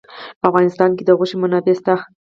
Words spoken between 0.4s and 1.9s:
افغانستان کې د غوښې منابع